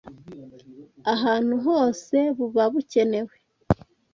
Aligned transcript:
ahantu 1.13 1.53
hose 1.65 2.17
buba 2.35 2.63
bukenewe. 2.73 3.35